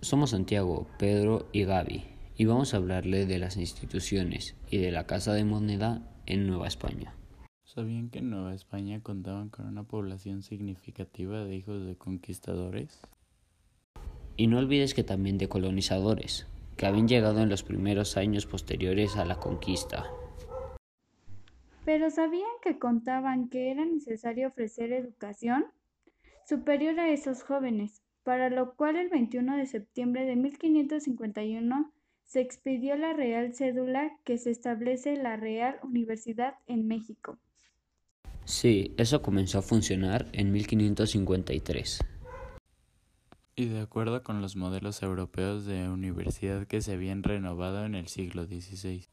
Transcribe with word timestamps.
somos 0.00 0.30
Santiago, 0.30 0.88
Pedro 0.98 1.46
y 1.52 1.64
Gaby 1.64 2.04
y 2.36 2.44
vamos 2.46 2.74
a 2.74 2.78
hablarle 2.78 3.24
de 3.24 3.38
las 3.38 3.56
instituciones 3.56 4.56
y 4.68 4.78
de 4.78 4.90
la 4.90 5.06
Casa 5.06 5.32
de 5.32 5.44
Moneda 5.44 6.02
en 6.26 6.46
Nueva 6.46 6.66
España. 6.66 7.14
¿Sabían 7.64 8.10
que 8.10 8.18
en 8.18 8.30
Nueva 8.30 8.52
España 8.54 9.00
contaban 9.00 9.48
con 9.48 9.66
una 9.66 9.84
población 9.84 10.42
significativa 10.42 11.44
de 11.44 11.54
hijos 11.54 11.86
de 11.86 11.96
conquistadores? 11.96 13.00
Y 14.36 14.48
no 14.48 14.58
olvides 14.58 14.94
que 14.94 15.04
también 15.04 15.38
de 15.38 15.48
colonizadores, 15.48 16.48
que 16.76 16.86
habían 16.86 17.06
llegado 17.06 17.40
en 17.40 17.48
los 17.48 17.62
primeros 17.62 18.16
años 18.16 18.46
posteriores 18.46 19.16
a 19.16 19.24
la 19.24 19.36
conquista. 19.36 20.06
Pero 21.84 22.10
¿sabían 22.10 22.50
que 22.62 22.78
contaban 22.78 23.48
que 23.48 23.70
era 23.70 23.84
necesario 23.84 24.48
ofrecer 24.48 24.92
educación 24.92 25.66
superior 26.44 26.98
a 26.98 27.10
esos 27.10 27.42
jóvenes, 27.42 28.02
para 28.28 28.50
lo 28.50 28.74
cual 28.74 28.96
el 28.96 29.08
21 29.08 29.56
de 29.56 29.64
septiembre 29.64 30.26
de 30.26 30.36
1551 30.36 31.90
se 32.24 32.42
expidió 32.42 32.94
la 32.94 33.14
Real 33.14 33.54
Cédula 33.54 34.18
que 34.22 34.36
se 34.36 34.50
establece 34.50 35.16
la 35.16 35.38
Real 35.38 35.76
Universidad 35.82 36.56
en 36.66 36.86
México. 36.86 37.38
Sí, 38.44 38.94
eso 38.98 39.22
comenzó 39.22 39.60
a 39.60 39.62
funcionar 39.62 40.26
en 40.32 40.52
1553. 40.52 42.00
Y 43.56 43.68
de 43.68 43.80
acuerdo 43.80 44.22
con 44.22 44.42
los 44.42 44.56
modelos 44.56 45.02
europeos 45.02 45.64
de 45.64 45.88
universidad 45.88 46.66
que 46.66 46.82
se 46.82 46.92
habían 46.92 47.22
renovado 47.22 47.86
en 47.86 47.94
el 47.94 48.08
siglo 48.08 48.44
XVI. 48.44 49.08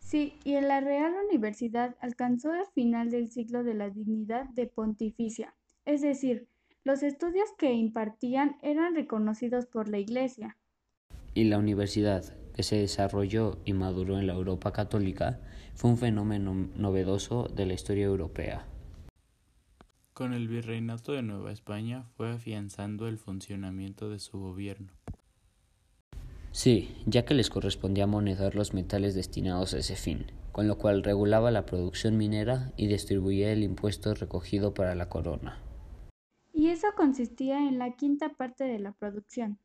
Sí, 0.00 0.34
y 0.44 0.56
en 0.56 0.68
la 0.68 0.82
Real 0.82 1.14
Universidad 1.30 1.96
alcanzó 2.02 2.52
al 2.52 2.66
final 2.74 3.10
del 3.10 3.30
siglo 3.30 3.64
de 3.64 3.72
la 3.72 3.88
dignidad 3.88 4.50
de 4.50 4.66
pontificia, 4.66 5.54
es 5.86 6.02
decir, 6.02 6.49
los 6.84 7.02
estudios 7.02 7.48
que 7.58 7.72
impartían 7.72 8.56
eran 8.62 8.94
reconocidos 8.94 9.66
por 9.66 9.88
la 9.88 9.98
Iglesia. 9.98 10.56
Y 11.34 11.44
la 11.44 11.58
universidad, 11.58 12.24
que 12.54 12.62
se 12.62 12.76
desarrolló 12.76 13.58
y 13.64 13.72
maduró 13.72 14.18
en 14.18 14.26
la 14.26 14.32
Europa 14.32 14.72
católica, 14.72 15.40
fue 15.74 15.90
un 15.90 15.98
fenómeno 15.98 16.54
novedoso 16.76 17.44
de 17.44 17.66
la 17.66 17.74
historia 17.74 18.06
europea. 18.06 18.66
Con 20.12 20.32
el 20.32 20.48
virreinato 20.48 21.12
de 21.12 21.22
Nueva 21.22 21.52
España 21.52 22.04
fue 22.16 22.30
afianzando 22.30 23.08
el 23.08 23.18
funcionamiento 23.18 24.10
de 24.10 24.18
su 24.18 24.38
gobierno. 24.38 24.92
Sí, 26.52 26.96
ya 27.06 27.24
que 27.24 27.34
les 27.34 27.48
correspondía 27.48 28.06
monedar 28.06 28.56
los 28.56 28.74
metales 28.74 29.14
destinados 29.14 29.72
a 29.72 29.78
ese 29.78 29.94
fin, 29.94 30.26
con 30.50 30.66
lo 30.66 30.78
cual 30.78 31.04
regulaba 31.04 31.50
la 31.50 31.64
producción 31.64 32.16
minera 32.16 32.72
y 32.76 32.88
distribuía 32.88 33.52
el 33.52 33.62
impuesto 33.62 34.12
recogido 34.14 34.74
para 34.74 34.96
la 34.96 35.08
corona. 35.08 35.58
Y 36.70 36.74
eso 36.74 36.86
consistía 36.96 37.66
en 37.66 37.80
la 37.80 37.96
quinta 37.96 38.28
parte 38.28 38.62
de 38.62 38.78
la 38.78 38.92
producción. 38.92 39.58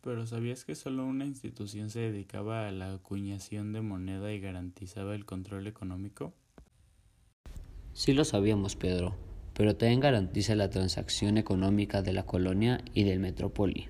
Pero 0.00 0.26
¿sabías 0.26 0.64
que 0.64 0.74
solo 0.74 1.06
una 1.06 1.26
institución 1.26 1.90
se 1.90 2.00
dedicaba 2.00 2.66
a 2.66 2.72
la 2.72 2.92
acuñación 2.92 3.72
de 3.72 3.82
moneda 3.82 4.32
y 4.32 4.40
garantizaba 4.40 5.14
el 5.14 5.26
control 5.26 5.68
económico? 5.68 6.32
Sí 7.92 8.14
lo 8.14 8.24
sabíamos, 8.24 8.74
Pedro, 8.74 9.14
pero 9.56 9.76
también 9.76 10.00
garantiza 10.00 10.56
la 10.56 10.70
transacción 10.70 11.38
económica 11.38 12.02
de 12.02 12.12
la 12.12 12.26
colonia 12.26 12.80
y 12.94 13.04
del 13.04 13.20
metrópoli. 13.20 13.86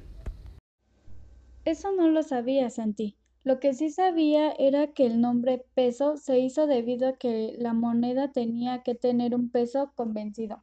Eso 1.65 1.93
no 1.93 2.11
lo 2.11 2.23
sabía, 2.23 2.69
Santi. 2.69 3.17
Lo 3.43 3.59
que 3.59 3.73
sí 3.73 3.89
sabía 3.89 4.53
era 4.59 4.89
que 4.89 5.07
el 5.07 5.23
nombre 5.23 5.65
peso 5.73 6.19
se 6.19 6.41
hizo 6.41 6.67
debido 6.67 7.09
a 7.09 7.17
que 7.17 7.57
la 7.59 7.73
moneda 7.73 8.33
tenía 8.33 8.83
que 8.83 8.95
tener 8.95 9.35
un 9.35 9.49
peso 9.49 9.91
convencido. 9.95 10.63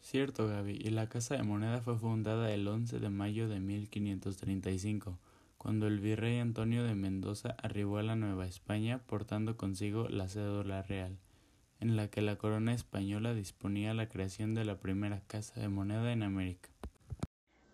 Cierto, 0.00 0.48
Gaby, 0.48 0.78
y 0.80 0.90
la 0.90 1.08
Casa 1.08 1.36
de 1.36 1.42
Moneda 1.42 1.80
fue 1.82 1.96
fundada 1.96 2.52
el 2.52 2.66
11 2.66 2.98
de 2.98 3.10
mayo 3.10 3.48
de 3.48 3.60
1535, 3.60 5.18
cuando 5.58 5.86
el 5.86 6.00
virrey 6.00 6.38
Antonio 6.38 6.82
de 6.84 6.94
Mendoza 6.94 7.54
arribó 7.62 7.98
a 7.98 8.02
la 8.02 8.16
Nueva 8.16 8.46
España 8.46 8.98
portando 9.06 9.56
consigo 9.56 10.08
la 10.08 10.26
cédula 10.26 10.82
real, 10.82 11.18
en 11.80 11.96
la 11.96 12.08
que 12.08 12.22
la 12.22 12.36
corona 12.36 12.72
española 12.72 13.34
disponía 13.34 13.94
la 13.94 14.08
creación 14.08 14.54
de 14.54 14.64
la 14.64 14.80
primera 14.80 15.20
Casa 15.26 15.60
de 15.60 15.68
Moneda 15.68 16.12
en 16.12 16.22
América. 16.22 16.70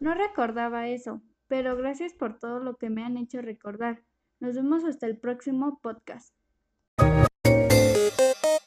No 0.00 0.12
recordaba 0.14 0.88
eso, 0.88 1.22
pero 1.46 1.76
gracias 1.76 2.12
por 2.12 2.38
todo 2.38 2.58
lo 2.58 2.76
que 2.76 2.90
me 2.90 3.04
han 3.04 3.16
hecho 3.16 3.40
recordar. 3.40 4.02
Nos 4.40 4.56
vemos 4.56 4.84
hasta 4.84 5.06
el 5.06 5.16
próximo 5.16 5.78
podcast. 5.80 6.34